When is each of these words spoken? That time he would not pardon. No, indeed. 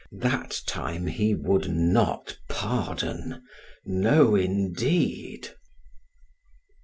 That 0.17 0.61
time 0.65 1.05
he 1.05 1.35
would 1.35 1.69
not 1.69 2.35
pardon. 2.49 3.43
No, 3.85 4.33
indeed. 4.33 5.49